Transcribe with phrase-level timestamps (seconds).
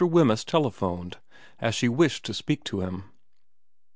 [0.03, 1.19] Wemyss telephoned,
[1.59, 3.03] as she wished to speak to him.